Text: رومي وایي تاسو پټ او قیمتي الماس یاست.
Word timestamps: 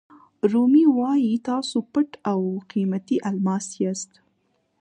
رومي 0.51 0.85
وایي 0.99 1.33
تاسو 1.49 1.77
پټ 1.93 2.09
او 2.31 2.39
قیمتي 2.71 3.17
الماس 3.29 3.67
یاست. 3.81 4.11